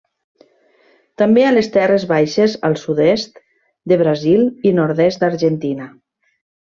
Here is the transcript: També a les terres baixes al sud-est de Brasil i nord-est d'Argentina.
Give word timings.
També 1.21 1.43
a 1.49 1.51
les 1.57 1.67
terres 1.75 2.05
baixes 2.13 2.55
al 2.71 2.77
sud-est 2.85 3.37
de 3.93 3.99
Brasil 4.03 4.45
i 4.71 4.77
nord-est 4.81 5.23
d'Argentina. 5.25 5.87